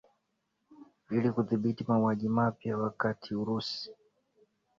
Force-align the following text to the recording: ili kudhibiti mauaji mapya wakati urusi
ili 1.11 1.31
kudhibiti 1.31 1.85
mauaji 1.87 2.29
mapya 2.29 2.77
wakati 2.77 3.35
urusi 3.35 3.89